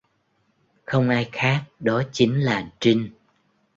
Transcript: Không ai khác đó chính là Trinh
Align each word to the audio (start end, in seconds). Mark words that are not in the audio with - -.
Không 0.85 1.09
ai 1.09 1.29
khác 1.31 1.63
đó 1.79 2.03
chính 2.11 2.39
là 2.43 2.71
Trinh 2.79 3.09